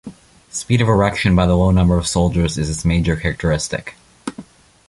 Speed 0.49 0.81
of 0.81 0.87
erection 0.87 1.35
by 1.35 1.45
the 1.45 1.55
low 1.55 1.69
number 1.69 1.95
of 1.95 2.07
soldiers 2.07 2.57
is 2.57 2.71
its 2.71 2.83
major 2.83 3.15
characteristic. 3.15 3.93